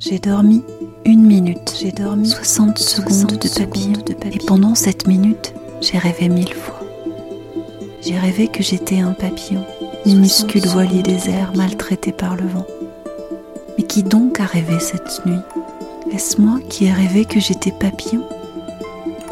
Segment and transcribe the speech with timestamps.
[0.00, 0.62] J'ai dormi
[1.04, 4.32] une minute, j'ai dormi 60 secondes de papillon, de papillon.
[4.32, 6.80] Et pendant cette minute, j'ai rêvé mille fois.
[8.00, 9.64] J'ai rêvé que j'étais un papillon,
[10.06, 12.66] minuscule voilier des airs maltraité par le vent.
[13.76, 15.40] Mais qui donc a rêvé cette nuit?
[16.12, 18.22] Est-ce moi qui ai rêvé que j'étais papillon?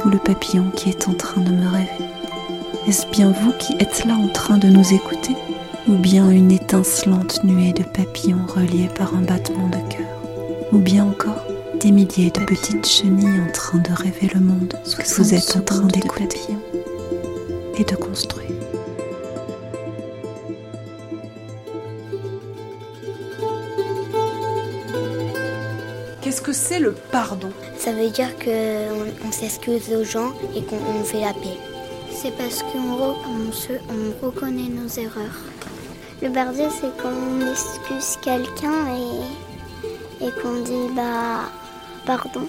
[0.05, 2.11] Ou le papillon qui est en train de me rêver?
[2.89, 5.37] Est-ce bien vous qui êtes là en train de nous écouter?
[5.89, 10.16] Ou bien une étincelante nuée de papillons reliés par un battement de cœur?
[10.77, 11.43] Ou bien encore
[11.81, 15.62] des milliers de petites chenilles en train de rêver le monde que vous êtes en
[15.62, 16.39] train d'écouter
[17.79, 18.51] et de construire.
[26.20, 27.51] Qu'est-ce que c'est le pardon?
[27.79, 31.59] Ça veut dire qu'on on, s'excuse aux gens et qu'on fait la paix.
[32.11, 33.15] C'est parce qu'on
[33.89, 35.41] on reconnaît nos erreurs.
[36.20, 39.45] Le pardon, c'est quand on excuse quelqu'un et,
[40.20, 41.51] et qu'on dit bah
[42.05, 42.47] pardon.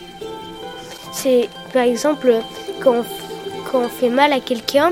[1.11, 2.33] C'est par exemple
[2.81, 3.05] quand on,
[3.71, 4.91] quand on fait mal à quelqu'un,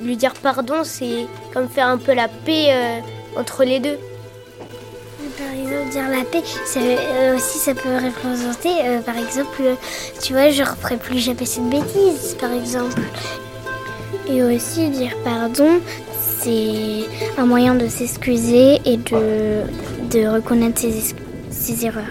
[0.00, 2.98] lui dire pardon, c'est comme faire un peu la paix euh,
[3.36, 3.98] entre les deux.
[5.38, 9.62] Par exemple, dire la paix, ça, euh, aussi ça peut représenter, euh, par exemple,
[10.20, 13.00] tu vois, je referai plus jamais cette bêtise, par exemple.
[14.28, 15.80] Et aussi dire pardon,
[16.18, 17.04] c'est
[17.38, 19.62] un moyen de s'excuser et de,
[20.10, 21.14] de reconnaître ses,
[21.70, 22.04] ses erreurs.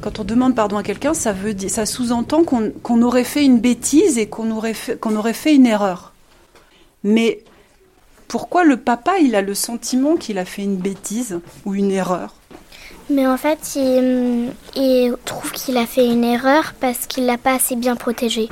[0.00, 3.44] Quand on demande pardon à quelqu'un, ça veut dire, ça sous-entend qu'on qu'on aurait fait
[3.44, 6.12] une bêtise et qu'on aurait fait, qu'on aurait fait une erreur.
[7.02, 7.42] Mais
[8.28, 12.34] pourquoi le papa, il a le sentiment qu'il a fait une bêtise ou une erreur?
[13.10, 17.54] Mais en fait, il, il trouve qu'il a fait une erreur parce qu'il l'a pas
[17.54, 18.48] assez bien protégé.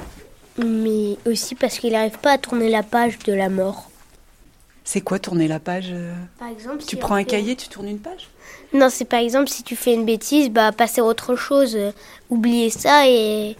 [0.58, 3.90] Mais aussi parce qu'il n'arrive pas à tourner la page de la mort.
[4.86, 7.98] C'est quoi tourner la page euh Par exemple, Tu prends un cahier, tu tournes une
[7.98, 8.28] page
[8.72, 11.90] Non, c'est par exemple si tu fais une bêtise, bah passer à autre chose, euh,
[12.30, 13.56] oublier ça et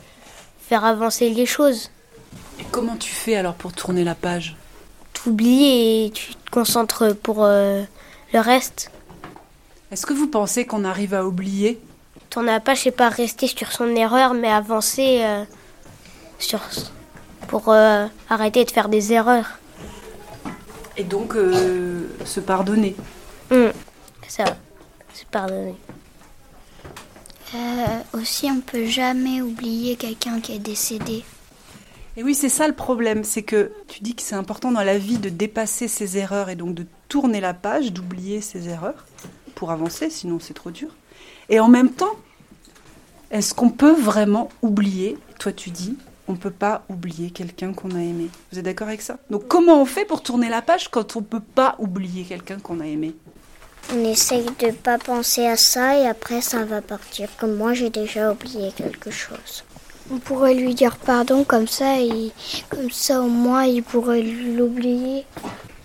[0.61, 1.91] faire avancer les choses.
[2.61, 4.55] Et comment tu fais alors pour tourner la page
[5.15, 7.83] T'oublies et tu te concentres pour euh,
[8.33, 8.93] le reste.
[9.91, 11.81] Est-ce que vous pensez qu'on arrive à oublier
[12.31, 15.43] Tourner la page, c'est pas rester sur son erreur, mais avancer euh,
[16.39, 16.61] sur
[17.49, 19.59] pour euh, arrêter de faire des erreurs.
[20.99, 22.97] Et donc euh, se pardonner
[23.51, 23.71] Hum,
[24.29, 24.45] Ça,
[25.13, 25.75] c'est pardonner.
[27.55, 31.23] Euh, aussi, on peut jamais oublier quelqu'un qui est décédé.
[32.17, 34.99] Et oui, c'est ça le problème, c'est que tu dis que c'est important dans la
[34.99, 39.07] vie de dépasser ses erreurs et donc de tourner la page, d'oublier ses erreurs
[39.55, 40.89] pour avancer, sinon c'est trop dur.
[41.51, 42.17] Et en même temps,
[43.31, 45.97] est-ce qu'on peut vraiment oublier Toi, tu dis,
[46.29, 48.29] on peut pas oublier quelqu'un qu'on a aimé.
[48.51, 49.19] Vous êtes d'accord avec ça?
[49.31, 52.81] Donc, comment on fait pour tourner la page quand on peut pas oublier quelqu'un qu'on
[52.81, 53.15] a aimé?
[53.95, 57.29] On essaye de pas penser à ça et après ça va partir.
[57.39, 59.65] Comme moi, j'ai déjà oublié quelque chose.
[60.11, 62.33] On pourrait lui dire pardon comme ça et
[62.69, 65.25] comme ça au moins il pourrait l'oublier.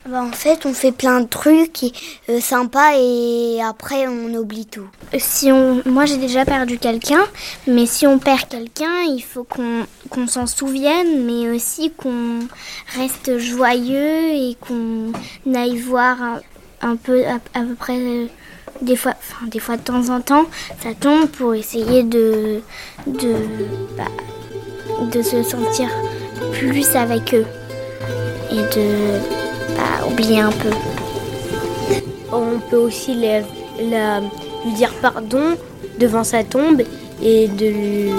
[0.07, 1.83] Bah, en fait, on fait plein de trucs
[2.27, 4.87] euh, sympas et après on oublie tout.
[5.19, 7.23] Si on, moi j'ai déjà perdu quelqu'un,
[7.67, 12.39] mais si on perd quelqu'un, il faut qu'on s'en souvienne, mais aussi qu'on
[12.97, 15.11] reste joyeux et qu'on
[15.53, 16.17] aille voir
[16.81, 18.25] un, peu à, peu près euh,
[18.81, 20.45] des fois, enfin des fois de temps en temps,
[20.81, 22.61] ça tombe pour essayer de
[23.05, 23.35] de
[23.95, 24.05] bah,
[25.11, 25.89] de se sentir
[26.53, 27.45] plus avec eux
[28.51, 29.40] et de
[29.75, 30.69] bah, oublier un peu.
[32.31, 33.41] On peut aussi la-
[33.89, 34.19] la-
[34.65, 35.55] lui dire pardon
[35.99, 36.81] devant sa tombe
[37.21, 38.11] et de lui,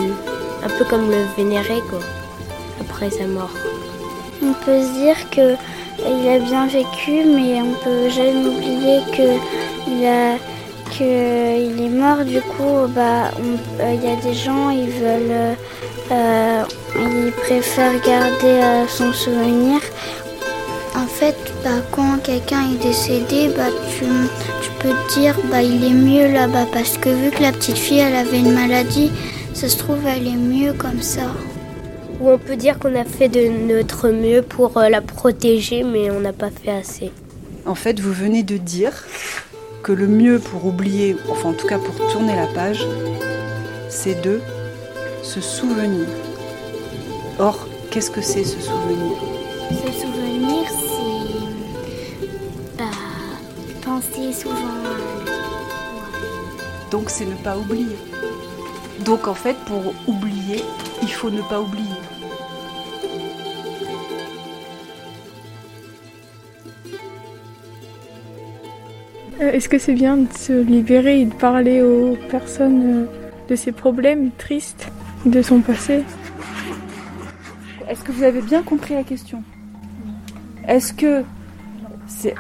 [0.65, 2.01] un peu comme le vénérer quoi,
[2.81, 3.51] après sa mort.
[4.45, 5.55] On peut se dire que
[6.05, 9.29] il a bien vécu, mais on peut jamais oublier que
[9.89, 10.37] il a
[10.99, 12.25] que il est mort.
[12.25, 13.31] Du coup, bah,
[13.81, 15.57] euh, il y a des gens, ils veulent,
[16.11, 16.63] euh,
[16.97, 19.81] ils préfèrent garder euh, son souvenir.
[21.23, 24.05] En fait, bah, quand quelqu'un est décédé, bah, tu,
[24.61, 27.79] tu peux te dire, bah, il est mieux là-bas, parce que vu que la petite
[27.79, 29.13] fille, elle avait une maladie,
[29.55, 31.33] ça se trouve, elle est mieux comme ça.
[32.21, 36.11] Ou on peut dire qu'on a fait de notre mieux pour euh, la protéger, mais
[36.11, 37.13] on n'a pas fait assez.
[37.67, 39.05] En fait, vous venez de dire
[39.85, 42.85] que le mieux pour oublier, enfin en tout cas pour tourner la page,
[43.89, 44.41] c'est de
[45.23, 46.09] se souvenir.
[47.39, 49.32] Or, qu'est-ce que c'est ce souvenir?
[56.93, 57.97] Donc c'est ne pas oublier.
[59.07, 60.63] Donc en fait, pour oublier,
[61.03, 61.87] il faut ne pas oublier.
[69.41, 73.07] Euh, Est-ce que c'est bien de se libérer et de parler aux personnes euh,
[73.49, 74.87] de ses problèmes tristes,
[75.25, 76.05] de son passé?
[77.89, 79.43] Est-ce que vous avez bien compris la question?
[80.69, 81.25] Est-ce que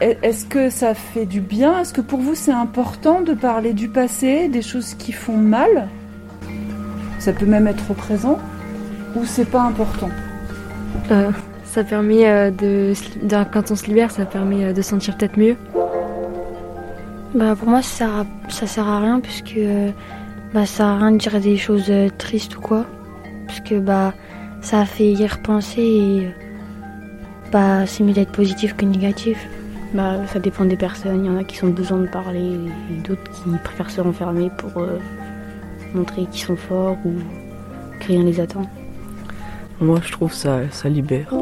[0.00, 1.80] est-ce que ça fait du bien?
[1.80, 5.88] Est-ce que pour vous c'est important de parler du passé, des choses qui font mal?
[7.18, 8.38] Ça peut même être au présent
[9.14, 10.10] ou c'est pas important?
[11.10, 11.30] Euh,
[11.64, 12.92] Ça permet euh, de,
[13.52, 15.56] quand on se libère, ça permet euh, de sentir peut-être mieux.
[17.34, 19.58] Bah pour moi ça sert à, ça sert à rien puisque
[20.52, 22.84] bah ça sert à rien de dire des choses tristes ou quoi.
[23.46, 24.12] Puisque bah
[24.60, 26.30] ça fait y repenser et
[27.50, 29.48] bah c'est mieux d'être positif que négatif.
[29.94, 32.58] Bah ça dépend des personnes, il y en a qui ont besoin de parler
[32.90, 34.70] et d'autres qui préfèrent se renfermer pour
[35.94, 37.12] montrer qu'ils sont forts ou
[38.00, 38.62] que rien les attend.
[39.80, 41.34] Moi, je trouve ça, ça libère.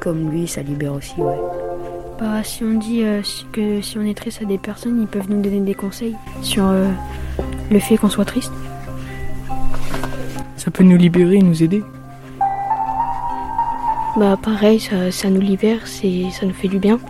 [0.00, 1.36] Comme lui, ça libère aussi, ouais.
[2.20, 5.28] Bah, si on dit euh, que si on est triste à des personnes, ils peuvent
[5.28, 6.86] nous donner des conseils sur euh,
[7.72, 8.52] le fait qu'on soit triste.
[10.56, 11.82] Ça peut nous libérer et nous aider.
[14.16, 17.00] Bah, pareil, ça, ça nous libère, c'est, ça nous fait du bien.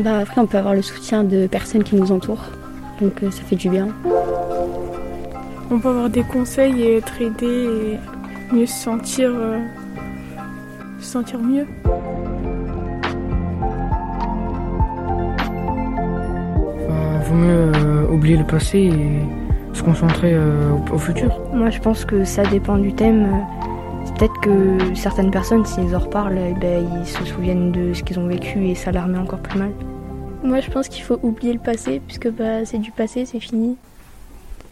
[0.00, 2.50] Bah, après, on peut avoir le soutien de personnes qui nous entourent,
[3.00, 3.88] donc euh, ça fait du bien.
[5.70, 7.98] On peut avoir des conseils et être aidé et
[8.54, 9.58] mieux se sentir, euh,
[10.98, 11.66] se sentir mieux.
[16.88, 19.20] Bah, vaut mieux euh, oublier le passé et
[19.72, 21.40] se concentrer euh, au, futur.
[21.52, 23.26] Moi, je pense que ça dépend du thème.
[24.16, 28.18] Peut-être que certaines personnes, s'ils en reparlent, eh ben, ils se souviennent de ce qu'ils
[28.20, 29.72] ont vécu et ça leur met encore plus mal.
[30.44, 33.76] Moi, je pense qu'il faut oublier le passé, puisque bah, c'est du passé, c'est fini.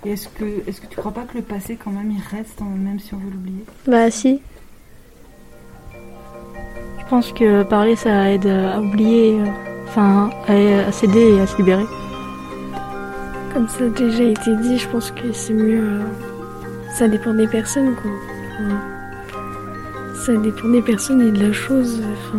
[0.04, 2.68] Est-ce que, est-ce que tu crois pas que le passé, quand même, il reste, hein,
[2.76, 3.64] même si on veut l'oublier?
[3.86, 4.40] Bah, si.
[6.98, 9.46] Je pense que parler, ça aide à oublier, euh,
[9.88, 11.84] enfin, à, s'aider et à se libérer.
[13.52, 15.82] Comme ça a déjà été dit, je pense que c'est mieux.
[15.82, 16.02] Euh,
[16.94, 18.10] ça dépend des personnes, quoi.
[20.22, 22.00] Ça dépend des personnes et de la chose.
[22.12, 22.38] Enfin,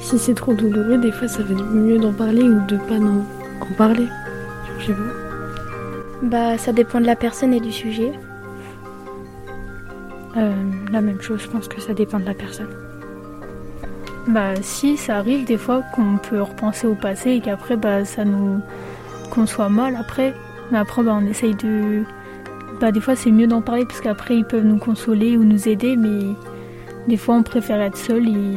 [0.00, 2.96] si c'est trop douloureux, des fois, ça va être mieux d'en parler ou de pas
[2.96, 3.18] en,
[3.60, 4.08] en parler.
[4.78, 6.22] Je sais pas.
[6.22, 8.12] Bah, ça dépend de la personne et du sujet.
[10.38, 10.54] Euh,
[10.90, 12.70] la même chose, je pense que ça dépend de la personne.
[14.26, 18.24] Bah, si, ça arrive des fois qu'on peut repenser au passé et qu'après, bah, ça
[18.24, 18.60] nous.
[19.30, 20.34] qu'on soit mal après.
[20.72, 22.04] Mais après, bah, on essaye de.
[22.80, 25.68] Bah, des fois, c'est mieux d'en parler parce qu'après, ils peuvent nous consoler ou nous
[25.68, 26.34] aider, mais
[27.08, 28.56] des fois, on préfère être seul et.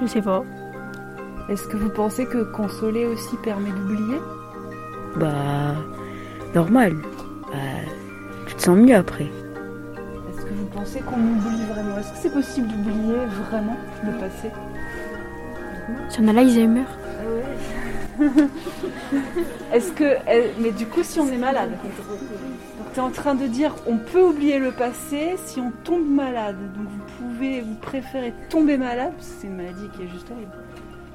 [0.00, 0.44] je sais pas.
[1.48, 4.18] Est-ce que vous pensez que consoler aussi permet d'oublier?
[5.16, 5.74] Bah
[6.54, 6.94] normal.
[7.50, 7.56] Bah,
[8.46, 9.24] tu te sens mieux après.
[9.24, 11.98] Est-ce que vous pensez qu'on oublie vraiment?
[11.98, 13.16] Est-ce que c'est possible d'oublier
[13.48, 14.50] vraiment le passé?
[16.10, 16.84] Si on a l'Alzheimer.
[19.72, 20.16] Est-ce que.
[20.60, 21.70] Mais du coup, si on est malade,
[22.92, 26.56] tu es en train de dire on peut oublier le passé si on tombe malade.
[26.74, 30.52] Donc vous pouvez, vous préférez tomber malade, c'est une maladie qui est juste horrible.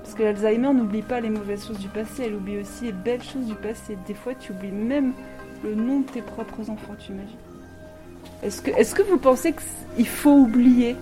[0.03, 3.23] Parce que l'Alzheimer n'oublie pas les mauvaises choses du passé, elle oublie aussi les belles
[3.23, 3.97] choses du passé.
[4.05, 5.13] Des fois, tu oublies même
[5.63, 7.37] le nom de tes propres enfants, tu imagines
[8.43, 9.53] Est-ce que, est que vous pensez
[9.95, 10.95] qu'il faut oublier?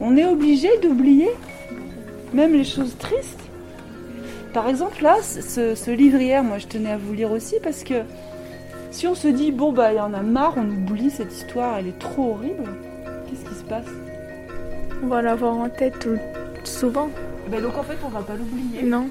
[0.00, 1.28] On est obligé d'oublier
[2.32, 3.43] Même les choses tristes?
[4.54, 7.82] Par exemple, là, ce, ce livre hier, moi je tenais à vous lire aussi parce
[7.82, 8.02] que
[8.92, 11.76] si on se dit, bon, bah, il y en a marre, on oublie cette histoire,
[11.76, 12.62] elle est trop horrible,
[13.26, 13.88] qu'est-ce qui se passe?
[15.02, 16.08] On va l'avoir en tête
[16.62, 17.10] souvent.
[17.50, 18.84] Ben donc en fait, on va pas l'oublier.
[18.84, 19.10] Non.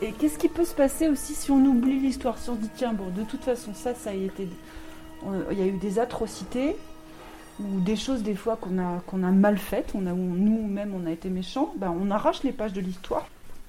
[0.00, 2.38] Et qu'est-ce qui peut se passer aussi si on oublie l'histoire?
[2.38, 4.48] Si on dit, tiens, bon, de toute façon, ça, ça a été.
[5.50, 6.76] Il y a eu des atrocités
[7.58, 11.04] ou des choses des fois qu'on a, qu'on a mal faites, on a, nous-mêmes on
[11.08, 13.26] a été méchants, ben, on arrache les pages de l'histoire.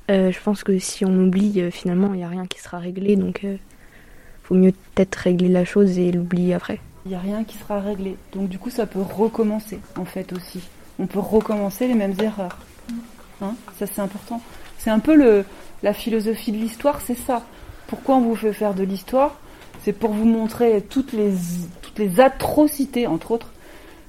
[0.10, 2.80] Euh, je pense que si on oublie, euh, finalement, il n'y a rien qui sera
[2.80, 3.58] réglé, donc il euh,
[4.44, 6.80] faut mieux peut-être régler la chose et l'oublier après.
[7.06, 10.34] Il n'y a rien qui sera réglé, donc du coup ça peut recommencer en fait
[10.34, 10.62] aussi.
[10.98, 12.58] On peut recommencer les mêmes erreurs.
[13.42, 14.42] Hein, ça c'est important.
[14.80, 15.46] C'est un peu le,
[15.84, 17.46] la philosophie de l'histoire, c'est ça.
[17.88, 19.40] Pourquoi on vous fait faire de l'histoire?
[19.84, 21.34] C'est pour vous montrer toutes les,
[21.82, 23.52] toutes les atrocités, entre autres,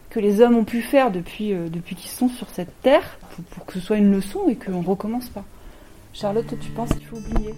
[0.09, 3.19] que les hommes ont pu faire depuis, euh, depuis qu'ils sont sur cette terre,
[3.50, 5.45] pour, que ce soit une leçon et qu'on recommence pas.
[6.12, 7.55] Charlotte, tu penses qu'il faut oublier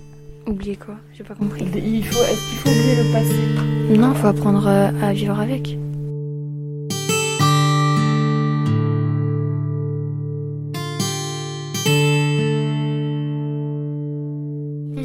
[0.46, 1.64] Oublier quoi J'ai pas compris.
[1.74, 5.76] Il faut, est-ce qu'il faut oublier le passé Non, il faut apprendre à vivre avec.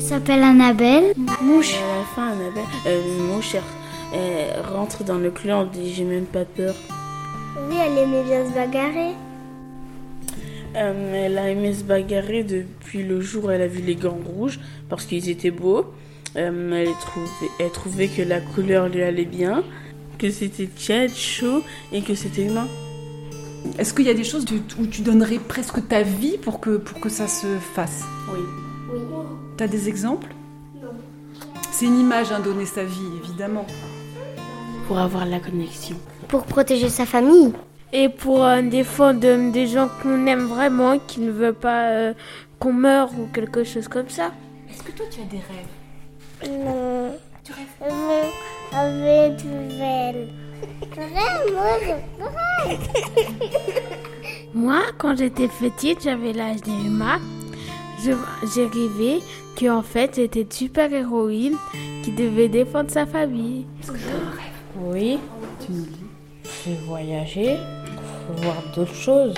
[0.08, 1.14] s'appelle Annabelle.
[1.42, 1.76] Mouche.
[1.76, 3.56] À la fin, Annabelle, euh, Mouche,
[4.14, 6.74] elle, rentre dans le clan, elle dit j'ai même pas peur.
[7.70, 9.14] Oui, elle aimait bien se bagarrer.
[10.78, 14.20] Euh, elle a aimé se bagarrer depuis le jour où elle a vu les gants
[14.24, 15.86] rouges parce qu'ils étaient beaux.
[16.36, 19.64] Euh, elle, trouvait, elle trouvait que la couleur lui allait bien.
[20.18, 22.68] que c'était tiède, chaud et que c'était humain.
[23.78, 24.46] Est-ce qu'il y a des choses
[24.80, 28.04] où tu donnerais presque ta vie pour que, pour que ça se fasse?
[28.32, 28.40] Oui.
[28.92, 29.00] Oui.
[29.58, 30.34] T'as des exemples?
[30.82, 30.90] Non.
[31.72, 33.66] C'est une image, hein, donner sa vie, évidemment.
[34.88, 35.98] Pour avoir la connexion.
[36.28, 37.54] Pour protéger sa famille.
[37.94, 42.14] Et pour euh, défendre des gens qu'on aime vraiment, qui ne veulent pas euh,
[42.60, 44.32] qu'on meure ou quelque chose comme ça.
[44.70, 46.62] Est-ce que toi tu as des rêves?
[46.62, 47.16] Non.
[47.44, 47.68] Tu rêves
[48.74, 50.28] avec du belle.
[54.54, 57.20] Moi, quand j'étais petite, j'avais l'âge d'Emma.
[58.04, 59.20] J'ai rêvé
[59.60, 61.56] qu'en fait, c'était une super-héroïne
[62.04, 63.66] qui devait défendre sa famille.
[63.82, 65.20] Est-ce que tu as un rêve Oui.
[65.66, 66.04] Tu nous le dis.
[66.44, 66.78] C'est
[68.42, 69.34] voir d'autres choses.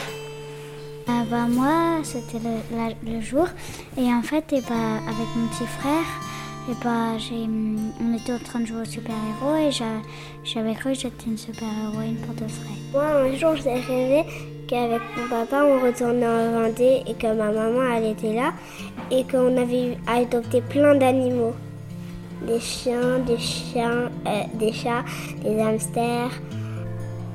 [1.08, 3.48] Ah bah moi, c'était le, la- le jour.
[3.98, 6.05] Et en fait, et bah, avec mon petit frère,
[6.69, 7.48] et bah, j'ai,
[8.00, 9.86] on était en train de jouer au super-héros et j'a-
[10.43, 12.75] j'avais cru que j'étais une super-héroïne pour de vrai.
[12.93, 14.24] Moi, un jour, j'ai rêvé
[14.67, 18.53] qu'avec mon papa, on retournait en Vendée et que ma maman, elle était là
[19.10, 21.55] et qu'on avait adopté plein d'animaux.
[22.46, 25.03] Des chiens, des chiens, euh, des chats,
[25.43, 26.31] des hamsters.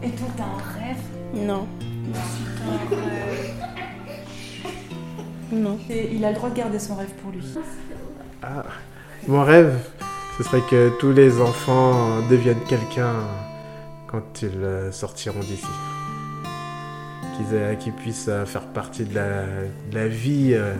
[0.02, 0.96] Et toi t'as un rêve
[1.34, 1.66] Non.
[5.52, 5.78] Non.
[5.90, 7.44] Et il a le droit de garder son rêve pour lui.
[8.42, 8.64] Ah,
[9.26, 9.74] mon rêve,
[10.36, 13.14] ce serait que tous les enfants deviennent quelqu'un
[14.06, 15.66] quand ils euh, sortiront d'ici.
[17.80, 19.42] Qu'ils puissent euh, faire partie de la,
[19.90, 20.74] de la vie euh,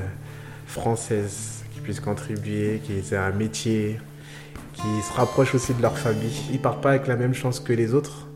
[0.67, 3.99] française, qu'ils puissent contribuer, qu'ils aient un métier,
[4.73, 6.43] qu'ils se rapprochent aussi de leur famille.
[6.53, 8.29] Ils partent pas avec la même chance que les autres.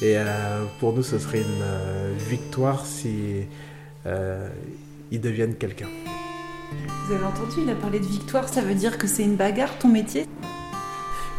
[0.00, 3.46] Et euh, pour nous, ce serait une euh, victoire si
[4.06, 4.48] euh,
[5.10, 5.88] ils deviennent quelqu'un.
[7.06, 9.76] Vous avez entendu, il a parlé de victoire, ça veut dire que c'est une bagarre
[9.78, 10.26] ton métier?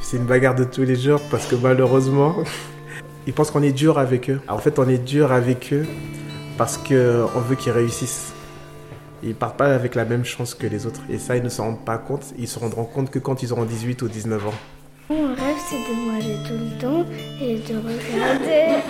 [0.01, 2.36] C'est une bagarre de tous les jours parce que malheureusement,
[3.28, 4.42] ils pensent qu'on est dur avec eux.
[4.50, 5.86] En fait, on est dur avec eux
[6.58, 8.34] parce qu'on veut qu'ils réussissent.
[9.24, 11.01] Ils partent pas avec la même chance que les autres.
[11.10, 12.34] Et ça, ils ne s'en rendent pas compte.
[12.38, 14.54] Ils se rendront compte que quand ils auront 18 ou 19 ans.
[15.10, 17.06] Mon rêve, c'est de manger tout le temps
[17.42, 18.84] et de regarder.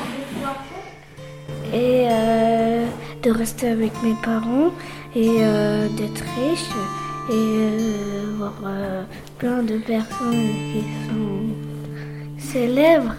[1.72, 2.86] Et euh,
[3.24, 4.72] de rester avec mes parents
[5.16, 6.70] et euh, d'être riche
[7.30, 9.04] et euh, voir euh,
[9.38, 13.16] plein de personnes qui sont célèbres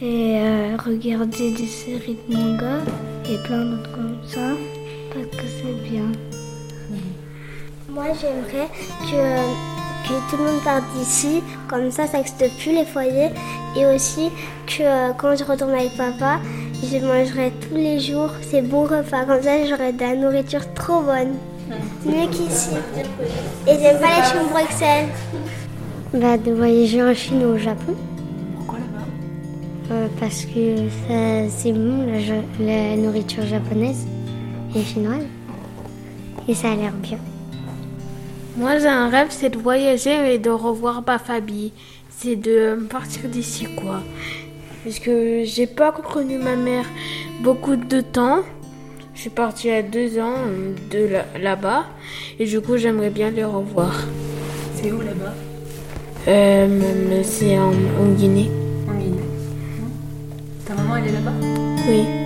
[0.00, 0.38] et
[0.84, 2.78] regarder des séries de manga
[3.28, 4.54] et plein d'autres comme ça
[5.12, 6.12] parce que c'est bien.
[7.88, 8.68] Moi, j'aimerais
[9.00, 9.77] que,
[10.08, 11.42] que tout le monde parte d'ici.
[11.68, 13.30] Comme ça, ça n'existe plus les foyers.
[13.76, 14.30] Et aussi
[14.66, 16.38] que euh, quand je retourne avec papa,
[16.82, 19.24] je mangerai tous les jours ces bons repas.
[19.26, 21.34] Comme ça, j'aurai de la nourriture trop bonne.
[22.06, 22.70] Mieux qu'ici.
[23.66, 25.08] Et j'aime pas les de Bruxelles.
[26.14, 27.94] Bah, de voyager en Chine ou au Japon.
[28.56, 29.92] Pourquoi là-bas?
[29.92, 34.06] Euh, parce que ça, c'est bon, la, la nourriture japonaise
[34.74, 35.26] et chinoise.
[36.48, 37.18] Et ça a l'air bien.
[38.58, 41.72] Moi, j'ai un rêve, c'est de voyager et de revoir ma famille.
[42.10, 44.00] C'est de partir d'ici, quoi.
[44.84, 46.84] Parce que j'ai pas connu ma mère
[47.40, 48.40] beaucoup de temps.
[49.14, 51.84] Je suis partie à deux ans euh, de là- là-bas.
[52.38, 53.94] Et du coup, j'aimerais bien les revoir.
[54.74, 55.34] C'est où là-bas?
[56.26, 58.50] Euh, c'est en, en Guinée.
[58.88, 59.18] En Guinée.
[60.66, 61.32] Ta maman, elle est là-bas?
[61.88, 62.17] Oui.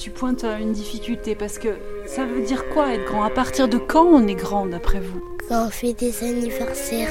[0.00, 1.68] Tu pointes à une difficulté parce que
[2.06, 3.22] ça veut dire quoi être grand?
[3.22, 5.20] À partir de quand on est grand d'après vous?
[5.46, 7.10] Quand on fait des anniversaires.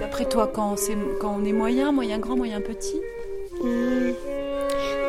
[0.00, 2.98] D'après toi, quand, c'est, quand on est moyen, moyen grand, moyen petit?
[3.62, 4.12] Hmm.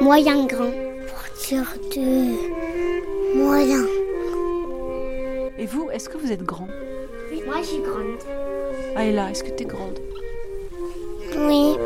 [0.01, 0.71] Moyen grand.
[1.07, 1.63] Partir
[1.95, 3.85] de moyen.
[5.57, 6.67] Et vous, est-ce que vous êtes grand?
[7.45, 8.97] Moi, j'ai grande.
[8.97, 9.99] Ayla, est-ce que tu es grande?
[11.37, 11.77] Oui.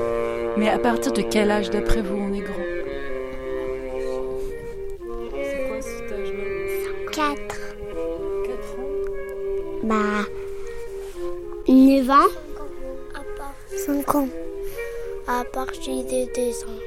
[0.57, 2.58] Mais à partir de quel âge, d'après vous, on est grand?
[9.89, 10.23] Bah.
[11.67, 12.27] 9 ans.
[13.75, 14.29] 5 ans.
[15.27, 16.79] À partir de 2 ans.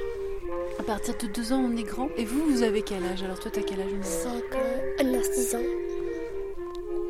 [0.78, 2.10] À partir de 2 ans, on est grand.
[2.16, 3.24] Et vous, vous avez quel âge?
[3.24, 4.70] Alors toi, t'as quel âge Manon 5 ans.
[5.00, 5.58] Ah non, 6 ans.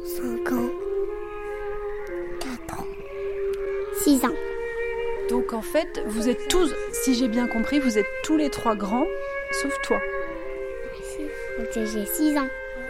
[0.06, 0.70] 5 ans.
[2.40, 2.86] 4 ans.
[4.02, 4.36] 6 ans.
[5.28, 8.76] Donc en fait, vous êtes tous, si j'ai bien compris, vous êtes tous les trois
[8.76, 9.06] grands,
[9.60, 10.00] sauf toi.
[11.58, 12.48] Donc j'ai 6 ans.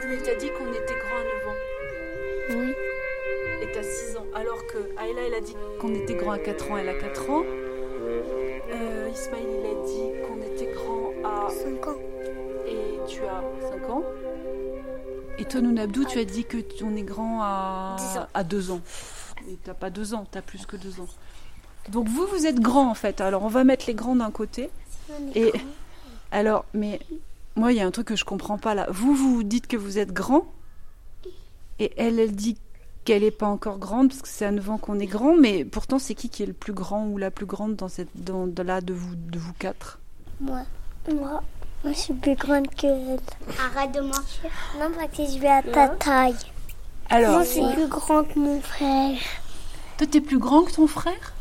[0.09, 1.12] Mais t'as dit qu'on était grands
[3.83, 3.89] à 9 ans.
[3.89, 3.89] Oui.
[3.89, 4.27] Et t'as 6 ans.
[4.35, 7.31] alors que Ayla, elle a dit qu'on était grand à 4 ans, elle a 4
[7.31, 7.43] ans.
[7.45, 11.99] Euh, Ismaël, il a dit qu'on était grand à 5 ans.
[12.67, 14.03] Et tu as 5 ans.
[15.39, 17.97] Et toi, Nounabdou, tu as dit que t- on est grand à,
[18.35, 18.81] à 2 ans.
[19.49, 21.09] Et t'as pas 2 ans, t'as plus que 2 ans.
[21.91, 23.21] Donc vous, vous êtes grand en fait.
[23.21, 24.71] Alors on va mettre les grands d'un côté.
[25.35, 25.53] Et
[26.31, 27.01] alors, mais
[27.57, 28.87] moi, il y a un truc que je comprends pas là.
[28.91, 30.47] Vous, vous dites que vous êtes grand.
[31.81, 32.57] Et elle, elle dit
[33.05, 35.37] qu'elle n'est pas encore grande parce que c'est à 9 ans qu'on est grand.
[35.37, 38.09] Mais pourtant, c'est qui qui est le plus grand ou la plus grande dans cette,
[38.15, 39.99] dans, de là de vous, de vous quatre?
[40.41, 40.61] Moi.
[41.13, 41.43] Moi.
[41.85, 43.19] Moi, je suis plus grande que elle.
[43.59, 44.51] Arrête de mentir.
[44.79, 46.37] Non, parce que je vais à ta taille.
[47.11, 49.19] Alors, Moi, je suis plus grand que mon frère.
[49.99, 51.35] toi, t'es plus grand que ton frère?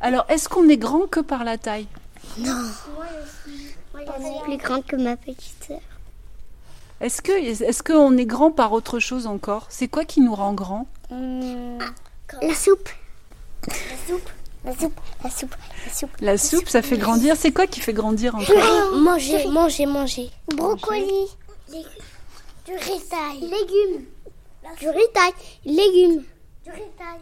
[0.00, 1.88] Alors, est-ce qu'on est grand que par la taille?
[2.38, 2.52] Non.
[2.52, 3.06] Moi,
[3.94, 5.80] je suis plus grande que ma petite sœur.
[7.00, 9.66] Est-ce que est-ce qu'on est grand par autre chose encore?
[9.68, 10.86] C'est quoi qui nous rend grand?
[11.10, 12.88] La soupe.
[13.68, 13.74] La
[14.06, 14.30] soupe.
[14.64, 15.00] La soupe.
[15.22, 15.54] La soupe.
[15.84, 16.10] La soupe.
[16.20, 17.36] La soupe, ça fait grandir.
[17.36, 18.92] C'est quoi qui fait grandir encore?
[18.96, 20.30] Manger, manger, manger.
[20.54, 21.26] Brocoli.
[21.70, 23.40] Du ritail.
[23.40, 24.04] Légumes.
[24.80, 25.32] Du ritail.
[25.64, 26.24] Légumes.
[26.64, 27.20] Du ritail.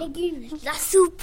[0.00, 0.48] Légumes.
[0.64, 1.22] La soupe.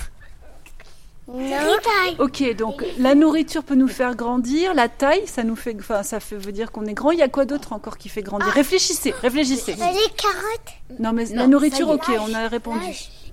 [1.34, 2.16] Ritail.
[2.20, 6.20] Ok, donc la nourriture peut nous faire grandir, la taille, ça nous fait, enfin, ça
[6.20, 7.12] fait, veut dire qu'on est grand.
[7.12, 8.48] Il y a quoi d'autre encore qui fait grandir?
[8.48, 9.74] Réfléchissez, réfléchissez.
[9.74, 11.00] Les carottes.
[11.00, 12.86] Non, mais la Non, nourriture, ok, on a répondu.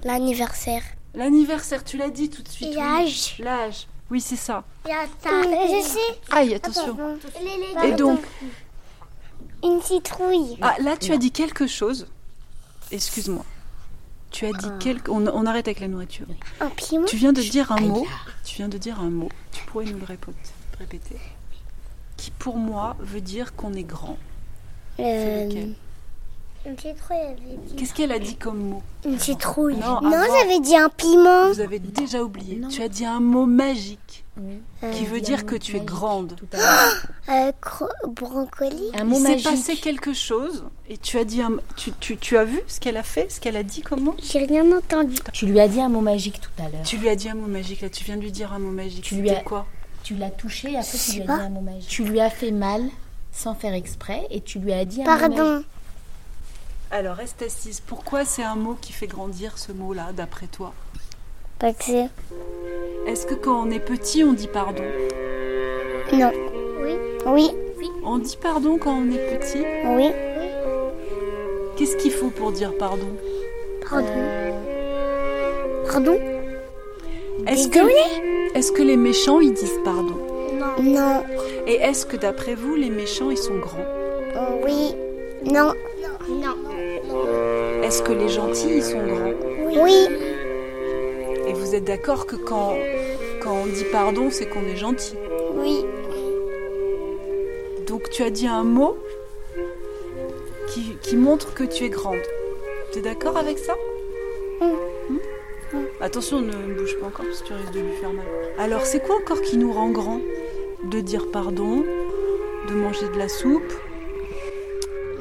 [0.04, 0.82] L'anniversaire.
[1.14, 2.68] L'anniversaire, tu l'as dit tout de suite.
[2.70, 2.76] oui.
[2.76, 3.36] L'âge.
[3.38, 3.86] L'âge.
[4.10, 4.62] Oui, c'est ça.
[4.86, 5.98] Je sais.
[6.30, 6.96] Aïe, attention.
[7.84, 8.20] Et donc,
[9.64, 10.58] Une citrouille.
[10.62, 12.06] ah, là, tu as dit quelque chose.
[12.92, 13.44] Excuse-moi.
[14.36, 15.10] Tu as dit quelque.
[15.10, 16.26] On, on arrête avec la nourriture.
[17.06, 18.06] Tu viens de dire un mot.
[18.44, 19.30] Tu viens de dire un mot.
[19.50, 20.36] Tu pourrais nous le répéter,
[20.78, 21.16] répéter.
[22.18, 24.18] Qui pour moi veut dire qu'on est grand.
[24.98, 25.74] C'est lequel?
[26.66, 27.74] Une citrouille, avait dit.
[27.76, 29.76] Qu'est-ce qu'elle a dit comme mot Une citrouille.
[29.76, 30.34] Non, Non, avant.
[30.40, 31.48] j'avais dit un piment.
[31.52, 32.60] Vous avez déjà oublié.
[32.70, 34.24] Tu as dit un mot magique
[34.92, 36.36] qui veut dire que tu es grande.
[37.28, 38.92] Euh, cro- brocoli.
[38.94, 41.56] Il s'est passé quelque chose et tu as dit un...
[41.76, 44.44] tu, tu, tu as vu ce qu'elle a fait, ce qu'elle a dit comment J'ai
[44.44, 45.16] rien entendu.
[45.32, 46.82] Tu lui as dit un mot magique tout à l'heure.
[46.84, 48.70] Tu lui as dit un mot magique là, tu viens de lui dire un mot
[48.70, 49.02] magique.
[49.02, 49.66] Tu lui as- quoi
[50.04, 51.88] Tu l'as touché et après tu lui as dit un mot magique.
[51.88, 52.82] Tu lui as fait mal
[53.32, 55.52] sans faire exprès et tu lui as dit un mot Pardon.
[55.54, 55.66] magique.
[56.96, 57.80] Alors reste assise.
[57.80, 60.72] Pourquoi c'est un mot qui fait grandir ce mot-là d'après toi
[61.60, 62.08] que.
[63.06, 64.82] Est-ce que quand on est petit on dit pardon
[66.14, 66.30] Non.
[66.80, 66.96] Oui.
[67.26, 67.50] Oui.
[68.02, 69.62] On dit pardon quand on est petit
[69.94, 70.08] Oui.
[71.76, 73.08] Qu'est-ce qu'il faut pour dire pardon
[73.90, 74.08] Pardon.
[75.86, 76.18] Pardon
[77.46, 80.16] Est-ce que, est-ce que les méchants ils disent pardon
[80.54, 80.82] Non.
[80.82, 81.24] Non.
[81.66, 83.84] Et est-ce que d'après vous les méchants ils sont grands
[84.34, 84.94] Euh, oui.
[85.44, 85.74] Non.
[87.86, 89.32] Est-ce que les gentils ils sont grands
[89.80, 90.08] Oui.
[91.46, 92.74] Et vous êtes d'accord que quand,
[93.40, 95.14] quand on dit pardon c'est qu'on est gentil
[95.54, 95.84] Oui.
[97.86, 98.98] Donc tu as dit un mot
[100.66, 102.18] qui, qui montre que tu es grande.
[102.90, 103.74] Tu es d'accord avec ça
[104.60, 105.18] Hmm
[106.00, 108.26] Attention, ne bouge pas encore parce que tu risques de lui faire mal.
[108.58, 110.20] Alors c'est quoi encore qui nous rend grand
[110.90, 111.84] De dire pardon,
[112.68, 113.72] de manger de la soupe,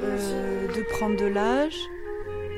[0.03, 1.91] euh, de prendre de l'âge.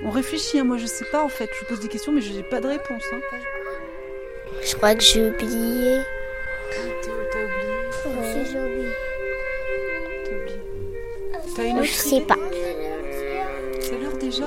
[0.03, 2.21] On réfléchit, hein, moi je sais pas en fait, je vous pose des questions mais
[2.21, 3.03] je n'ai pas de réponse.
[3.13, 3.19] Hein.
[4.61, 5.99] Je crois que j'ai oublié.
[7.01, 8.89] T'as oublié Oui, j'ai oublié.
[10.25, 10.59] T'as oublié.
[11.55, 12.37] T'as une Je sais pas.
[13.79, 14.45] C'est l'heure déjà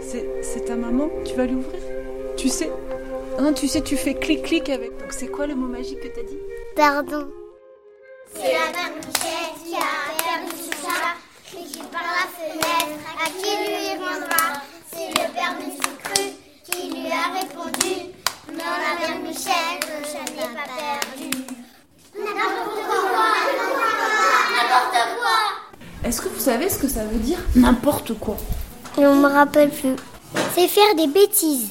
[0.00, 1.80] C'est c'est ta maman Tu vas l'ouvrir?
[2.36, 2.70] Tu sais
[3.40, 4.90] Non, tu sais, tu fais clic-clic avec.
[4.98, 6.38] Donc c'est quoi le mot magique que t'as dit?
[6.76, 7.28] Pardon.
[13.24, 14.60] À qui lui rendra.
[14.92, 15.56] C'est le père
[16.02, 16.24] cru
[16.70, 18.12] qui lui a répondu.
[18.52, 21.30] Non, la mère Michel, chat n'est pas perdu.
[22.16, 23.30] N'importe quoi,
[24.52, 25.38] n'importe quoi.
[26.04, 28.36] Est-ce que vous savez ce que ça veut dire N'importe quoi?
[28.98, 29.96] Et on me rappelle plus.
[30.54, 31.70] C'est faire des bêtises.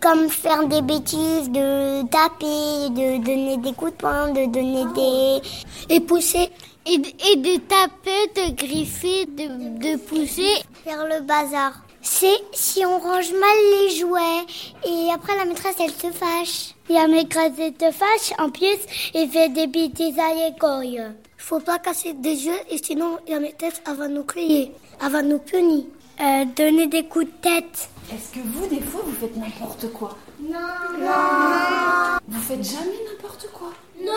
[0.00, 5.94] Comme faire des bêtises, de taper, de donner des coups de poing, de donner des...
[5.94, 6.50] Et pousser.
[6.86, 10.62] Et de, et de taper, de griffer, de, de pousser.
[10.84, 11.82] Faire le bazar.
[12.02, 14.46] C'est si on range mal les jouets
[14.86, 16.74] et après la maîtresse elle se fâche.
[16.88, 21.14] Et la maîtresse elle se fâche en pièces et fait des bêtises à l'école.
[21.36, 25.22] Faut pas casser des jeux et sinon la maîtresse elle va nous crier, elle va
[25.22, 25.84] nous punir.
[26.22, 27.88] Euh, donner des coups de tête.
[28.12, 30.18] Est-ce que vous, des fois, vous faites n'importe quoi?
[30.38, 30.58] Non.
[30.98, 32.18] Non.
[32.28, 33.72] Vous faites jamais n'importe quoi?
[34.04, 34.12] Non.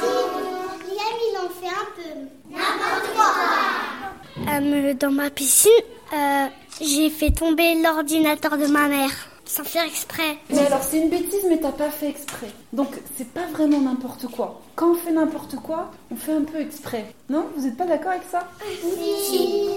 [0.00, 0.53] Si, il en
[1.64, 2.20] fait un peu.
[2.50, 4.52] N'importe quoi.
[4.52, 5.70] Euh, dans ma piscine,
[6.12, 6.46] euh,
[6.80, 9.10] j'ai fait tomber l'ordinateur de ma mère.
[9.46, 10.38] Sans faire exprès.
[10.48, 12.48] Mais alors c'est une bêtise mais t'as pas fait exprès.
[12.72, 14.62] Donc c'est pas vraiment n'importe quoi.
[14.74, 17.14] Quand on fait n'importe quoi, on fait un peu exprès.
[17.28, 17.44] Non?
[17.54, 18.48] Vous êtes pas d'accord avec ça?
[19.22, 19.68] Si.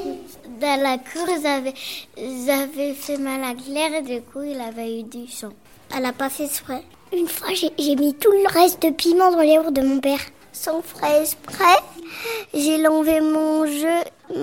[0.61, 1.73] Dans la cour, j'avais,
[2.15, 5.51] j'avais fait mal à Claire et du coup il avait eu du sang.
[5.95, 6.81] Elle a pas fait exprès.
[7.13, 9.99] Une fois, j'ai, j'ai mis tout le reste de piment dans les yaourt de mon
[9.99, 10.19] père.
[10.59, 11.77] Sans faire exprès,
[12.53, 13.97] j'ai enlevé mon jeu,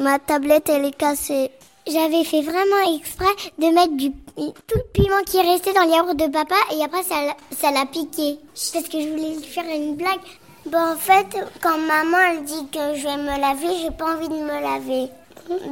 [0.05, 1.51] ma tablette elle est cassée.
[1.89, 6.15] J'avais fait vraiment exprès de mettre du, tout le piment qui est resté dans les
[6.15, 7.17] de papa et après ça,
[7.51, 8.39] ça l'a piqué.
[8.73, 10.21] Parce que je voulais lui faire une blague.
[10.67, 11.27] Bon, en fait,
[11.61, 15.11] quand maman elle dit que je vais me laver, j'ai pas envie de me laver.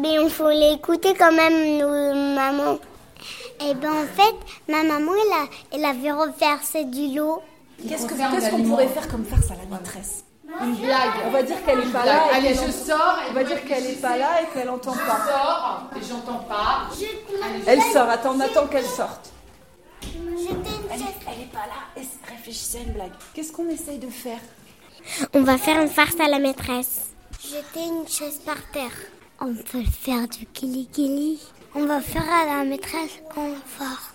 [0.00, 2.78] Mais il faut l'écouter quand même, nous, maman.
[3.64, 4.34] Et ben en fait,
[4.68, 7.40] ma maman, elle, a, elle avait reversé du lot.
[7.88, 10.24] Qu'est-ce que- qu'est-ce qu'on pourrait faire comme farce à la maîtresse?
[10.60, 11.12] Une blague.
[11.26, 12.26] On va dire qu'elle est pas là.
[12.32, 13.16] et Allez, qu'elle je sors.
[13.30, 14.98] On va dire qu'elle est pas là et qu'elle entend pas.
[15.26, 16.88] Je sors et j'entends pas.
[17.66, 18.08] Elle sort.
[18.08, 19.30] Attends, on attend qu'elle sorte.
[20.02, 22.00] J'étais Elle est, elle est pas là.
[22.02, 23.12] Et réfléchissez à une blague.
[23.34, 24.40] Qu'est-ce qu'on essaye de faire?
[25.34, 27.12] On va faire une farce à la maîtresse.
[27.42, 28.90] Jeter une chaise par terre.
[29.40, 31.40] On peut faire du kili-kili.
[31.74, 34.12] On va faire à la maîtresse confort.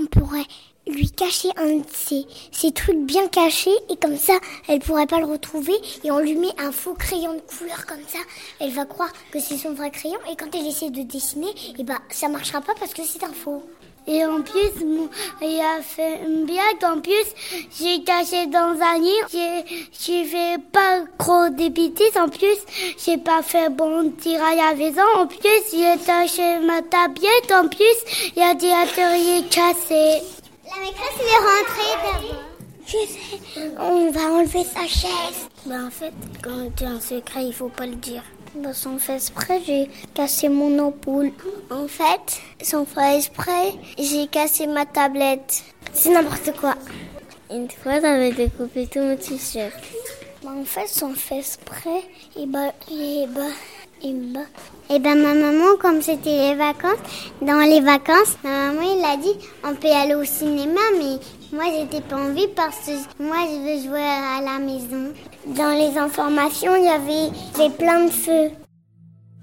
[0.00, 0.46] On pourrait
[0.88, 4.34] lui cacher un de ses, trucs bien cachés et comme ça,
[4.68, 5.74] elle pourrait pas le retrouver
[6.04, 8.18] et on lui met un faux crayon de couleur comme ça.
[8.60, 11.84] Elle va croire que c'est son vrai crayon et quand elle essaie de dessiner, et
[11.84, 13.62] ben ça marchera pas parce que c'est un faux.
[14.08, 14.70] Et en plus,
[15.42, 16.48] il a fait une.
[16.86, 17.12] En plus,
[17.78, 19.28] j'ai caché dans un livre.
[19.30, 22.16] J'ai, j'ai fait pas trop de bêtises.
[22.16, 22.56] En plus,
[23.04, 25.02] j'ai pas fait bon tir à la maison.
[25.14, 25.38] En plus,
[25.70, 27.52] j'ai taché ma tablette.
[27.52, 30.22] En plus, il y a des ateliers cassés.
[30.70, 32.44] La maîtresse est rentrée d'abord.
[32.84, 35.48] Je sais, on va enlever sa chaise.
[35.64, 38.22] Ben en fait, quand tu as un secret, il faut pas le dire.
[38.54, 41.32] Ben, sans faire exprès, j'ai cassé mon ampoule.
[41.70, 45.64] En fait, sans faire exprès, j'ai cassé ma tablette.
[45.94, 46.74] C'est n'importe quoi.
[47.50, 49.72] Une fois, j'avais découpé tout mon t-shirt.
[50.42, 52.02] Ben, en fait, sans faire exprès,
[52.36, 53.50] et ben, et ben,
[54.02, 54.46] et ben,
[54.90, 56.98] et ben, ma maman, comme c'était les vacances,
[57.42, 61.18] dans les vacances, ma maman, il a dit, on peut aller au cinéma, mais
[61.52, 65.12] moi, j'étais pas envie parce que moi, je veux jouer à la maison.
[65.46, 68.50] Dans les informations, il y avait, il y avait plein de feux.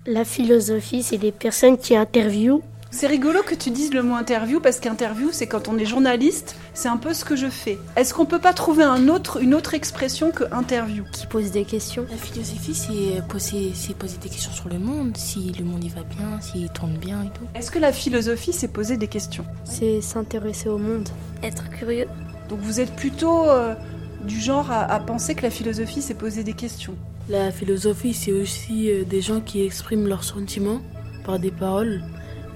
[0.06, 2.62] La philosophie, c'est des personnes qui interviewent.
[2.98, 6.56] C'est rigolo que tu dises le mot interview parce qu'interview, c'est quand on est journaliste,
[6.74, 7.78] c'est un peu ce que je fais.
[7.98, 11.04] Est-ce qu'on peut pas trouver un autre, une autre expression que interview?
[11.12, 12.06] Qui pose des questions.
[12.10, 16.40] La philosophie, c'est poser, des questions sur le monde, si le monde il va bien,
[16.40, 17.44] s'il tourne bien et tout.
[17.54, 19.44] Est-ce que la philosophie, c'est poser des questions?
[19.66, 21.10] C'est s'intéresser au monde.
[21.44, 22.08] Être curieux.
[22.48, 23.76] Donc vous êtes plutôt euh,
[24.24, 26.96] du genre à, à penser que la philosophie, c'est poser des questions.
[27.28, 30.80] La philosophie, c'est aussi euh, des gens qui expriment leurs sentiments
[31.26, 32.02] par des paroles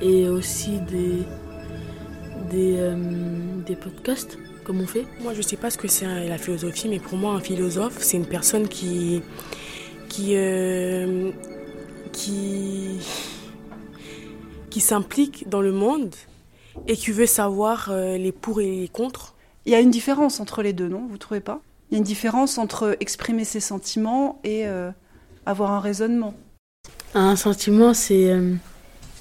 [0.02, 1.24] et aussi des,
[2.50, 2.96] des, euh,
[3.66, 5.06] des podcasts, comme on fait.
[5.22, 7.98] Moi, je sais pas ce que c'est hein, la philosophie, mais pour moi, un philosophe,
[8.00, 9.22] c'est une personne qui.
[10.10, 10.36] qui.
[10.36, 11.32] euh,
[12.12, 13.00] qui.
[14.70, 16.14] qui s'implique dans le monde
[16.88, 19.36] et qui veut savoir euh, les pour et les contre.
[19.66, 21.08] Il y a une différence entre les deux, non?
[21.10, 21.60] Vous trouvez pas?
[21.90, 24.92] Il y a une différence entre exprimer ses sentiments et euh,
[25.46, 26.34] avoir un raisonnement.
[27.16, 28.32] Un sentiment, c'est.
[28.32, 28.54] euh,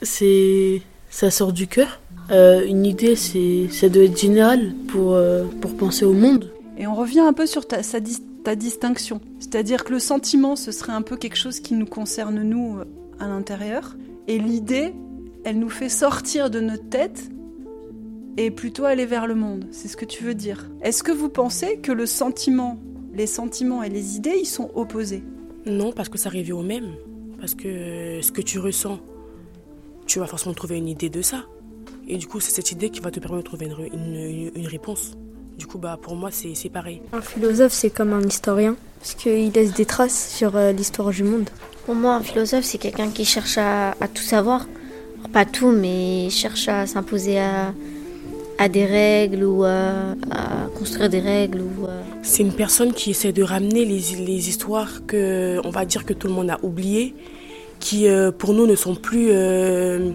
[0.03, 2.01] c'est ça sort du cœur.
[2.31, 6.53] Euh, une idée, c'est ça doit être général pour, euh, pour penser au monde.
[6.77, 9.21] Et on revient un peu sur ta, sa dis- ta distinction.
[9.41, 12.79] C'est-à-dire que le sentiment, ce serait un peu quelque chose qui nous concerne, nous,
[13.19, 13.97] à l'intérieur.
[14.29, 14.93] Et l'idée,
[15.45, 17.31] elle nous fait sortir de notre tête
[18.37, 19.67] et plutôt aller vers le monde.
[19.73, 20.71] C'est ce que tu veux dire.
[20.83, 22.79] Est-ce que vous pensez que le sentiment,
[23.15, 25.25] les sentiments et les idées, ils sont opposés?
[25.67, 26.91] Non, parce que ça revient au même.
[27.41, 29.01] Parce que ce que tu ressens,
[30.09, 31.45] tu vas forcément trouver une idée de ça.
[32.09, 34.67] Et du coup, c'est cette idée qui va te permettre de trouver une, une- une-
[34.67, 35.13] réponse.
[35.59, 37.03] Du coup, bah, pour moi, c'est c'est pareil.
[37.13, 41.23] Un philosophe, c'est comme un historien, parce qu'il laisse des traces sur euh, l'histoire du
[41.25, 41.49] monde.
[41.85, 44.67] Pour moi, un philosophe, c'est quelqu'un qui cherche à, à tout savoir.
[45.19, 47.75] Alors, pas tout, mais il cherche à s'imposer à,
[48.59, 51.61] à des règles ou à, à construire des règles.
[51.61, 55.85] ou à- C'est une personne qui essaie de ramener les, les histoires que, on va
[55.85, 57.15] dire que tout le monde a oubliées,
[57.81, 60.11] qui euh, pour nous ne sont plus euh,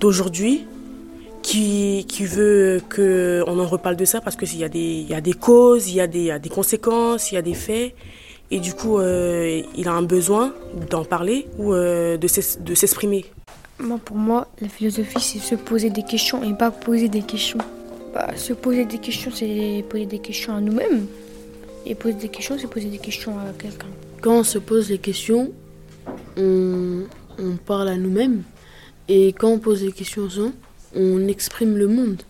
[0.00, 0.64] d'aujourd'hui,
[1.42, 5.14] qui, qui veut qu'on en reparle de ça parce qu'il y, a des- il y
[5.14, 7.42] a des causes, il y a des, il y a des conséquences, il y a
[7.42, 7.94] des faits.
[8.50, 10.54] Et du coup, euh, il a un besoin
[10.90, 12.26] d'en parler ou euh, de
[12.74, 13.24] s'exprimer.
[13.78, 17.58] Moi, pour moi, la philosophie, c'est se poser des questions et pas poser des questions.
[18.14, 21.06] Bah, se poser des questions, c'est poser des questions à nous-mêmes.
[21.84, 23.88] Et poser des questions, c'est poser des questions à quelqu'un.
[24.22, 25.52] Quand on se pose les questions,
[26.36, 27.04] on,
[27.38, 28.42] on parle à nous-mêmes.
[29.08, 30.52] Et quand on pose des questions aux gens,
[30.94, 32.22] on exprime le monde.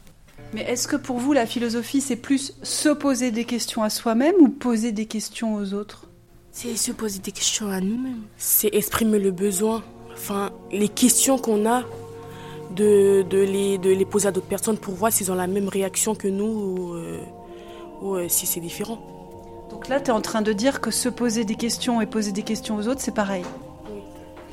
[0.52, 4.34] Mais est-ce que pour vous, la philosophie, c'est plus se poser des questions à soi-même
[4.40, 6.06] ou poser des questions aux autres?
[6.52, 8.22] C'est se poser des questions à nous-mêmes.
[8.36, 9.82] C'est exprimer le besoin.
[10.12, 11.82] Enfin, les questions qu'on a,
[12.76, 15.68] de, de, les, de les poser à d'autres personnes pour voir s'ils ont la même
[15.68, 17.20] réaction que nous ou, euh,
[18.00, 19.00] ou euh, si c'est différent.
[19.70, 22.30] Donc là, tu es en train de dire que se poser des questions et poser
[22.30, 23.44] des questions aux autres, c'est pareil?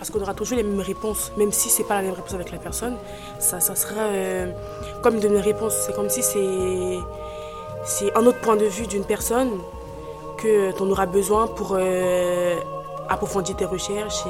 [0.02, 2.52] Parce qu'on aura toujours les mêmes réponses, même si c'est pas la même réponse avec
[2.52, 2.98] la personne,
[3.38, 4.52] ça, sera euh,
[5.04, 5.76] comme une réponse.
[5.86, 6.98] C'est comme si c'est
[7.86, 9.52] c'est un autre point de vue d'une personne
[10.40, 12.56] que tu auras besoin pour euh,
[13.10, 14.24] approfondir tes recherches.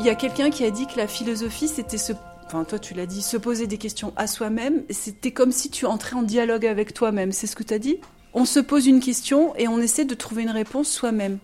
[0.00, 2.14] Il y a quelqu'un qui a dit que la philosophie, c'était se
[2.46, 5.84] enfin toi tu l'as dit, se poser des questions à soi-même, c'était comme si tu
[5.84, 7.98] entrais en dialogue avec toi-même, c'est ce que tu as dit?
[8.32, 11.38] On se pose une question et on essaie de trouver une réponse soi-même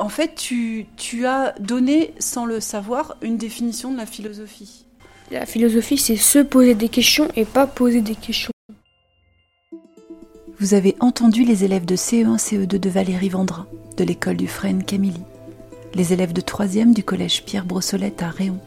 [0.00, 4.86] en fait, tu, as donné, sans le savoir, une définition de la philosophie.
[5.30, 8.50] La philosophie, c'est se poser des questions et pas poser des questions.
[10.58, 14.84] Vous avez entendu les élèves de CE1, CE2 de Valérie Vendrin, de l'école du Frêne
[14.84, 15.20] Camille,
[15.94, 18.58] les élèves de 3e du collège Pierre Brossolette à Réon,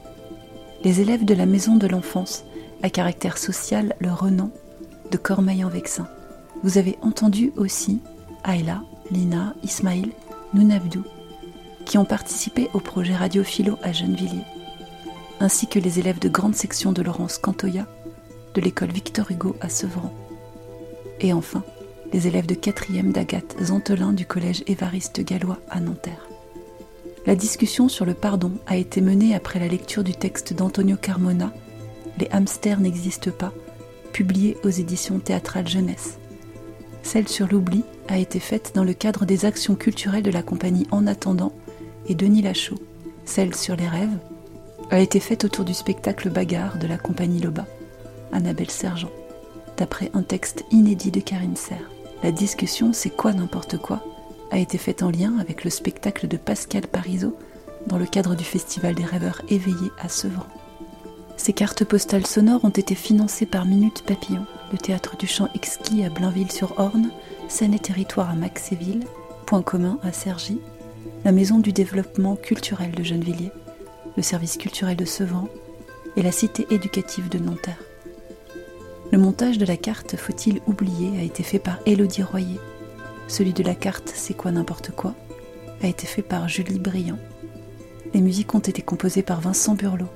[0.84, 2.46] les élèves de la maison de l'enfance
[2.84, 4.52] à caractère social Le Renan
[5.12, 6.08] de Cormeil-en-Vexin.
[6.63, 8.00] Vous avez entendu aussi
[8.46, 10.12] Ayla, Lina, Ismaïl,
[10.54, 11.04] Nounabdou,
[11.86, 14.46] qui ont participé au projet Radio Philo à Gennevilliers,
[15.39, 17.88] ainsi que les élèves de grande section de Laurence Cantoya
[18.54, 20.13] de l'école Victor Hugo à Sevran.
[21.19, 21.63] Et enfin,
[22.12, 26.28] les élèves de 4e d'Agathe Zantelin du collège Évariste Gallois à Nanterre.
[27.26, 31.54] La discussion sur le pardon a été menée après la lecture du texte d'Antonio Carmona,
[32.19, 33.54] Les hamsters n'existent pas,
[34.12, 36.19] publié aux éditions théâtrales jeunesse.
[37.02, 40.88] Celle sur l'oubli a été faite dans le cadre des actions culturelles de la compagnie
[40.91, 41.54] En attendant
[42.08, 42.80] et Denis Lachaud,
[43.26, 44.18] celle sur les rêves,
[44.92, 47.66] a été faite autour du spectacle Bagarre de la compagnie Loba,
[48.32, 49.12] Annabelle Sergent,
[49.78, 51.89] d'après un texte inédit de Karine Serre.
[52.24, 54.04] La discussion C'est quoi n'importe quoi
[54.52, 57.36] a été faite en lien avec le spectacle de Pascal Parisot
[57.88, 60.46] dans le cadre du Festival des rêveurs éveillés à Sevran.
[61.38, 66.04] Ces cartes postales sonores ont été financées par Minute Papillon, le théâtre du chant exquis
[66.04, 67.10] à Blainville-sur-Orne,
[67.50, 69.06] Seine et Territoire à Maxéville,
[69.48, 70.60] Point commun à Cergy
[71.26, 73.52] la Maison du développement culturel de Gennevilliers,
[74.18, 75.48] le service culturel de Sevran
[76.16, 77.82] et la cité éducative de Nanterre.
[79.12, 82.60] Le montage de la carte Faut-il oublier a été fait par Élodie Royer.
[83.28, 85.13] Celui de la carte C'est quoi n'importe quoi
[85.82, 87.20] a été fait par Julie Briand.
[88.13, 90.10] Les musiques ont été composées par Vincent Burlot.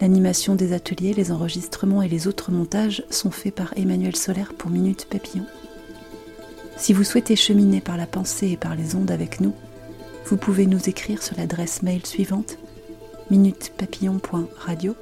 [0.00, 4.70] L'animation des ateliers, les enregistrements et les autres montages sont faits par Emmanuel Solaire pour
[4.70, 5.46] Minute Papillon.
[6.76, 9.54] Si vous souhaitez cheminer par la pensée et par les ondes avec nous,
[10.26, 12.58] vous pouvez nous écrire sur l'adresse mail suivante
[13.30, 14.94] minutepapillon.radio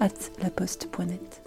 [0.00, 0.08] at
[0.42, 1.41] laposte.net.